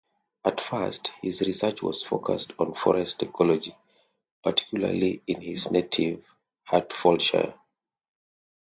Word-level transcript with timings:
At 0.43 0.59
first, 0.59 1.09
his 1.21 1.41
research 1.41 1.83
was 1.83 2.01
focussed 2.01 2.53
on 2.57 2.73
forest 2.73 3.21
ecology, 3.21 3.75
particularly 4.43 5.21
in 5.27 5.41
his 5.41 5.69
native 5.69 6.25
Hertfordshire. 6.63 7.53